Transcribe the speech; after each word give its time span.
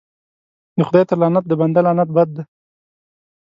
د 0.77 0.79
خداى 0.87 1.03
تر 1.09 1.17
لعنت 1.21 1.43
د 1.47 1.51
بنده 1.61 1.79
لعنت 1.85 2.09
بد 2.17 2.29
دى. 2.35 2.43